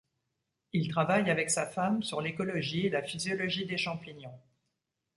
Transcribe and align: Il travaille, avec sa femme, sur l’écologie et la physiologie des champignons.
Il 0.73 0.87
travaille, 0.87 1.29
avec 1.29 1.51
sa 1.51 1.67
femme, 1.67 2.01
sur 2.01 2.21
l’écologie 2.21 2.87
et 2.87 2.89
la 2.89 3.03
physiologie 3.03 3.67
des 3.67 3.77
champignons. 3.77 4.39